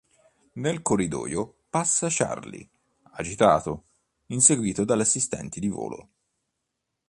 [0.53, 2.67] Nel corridoio passa Charlie,
[3.11, 3.83] agitato,
[4.29, 6.09] inseguito dalle assistenti di volo.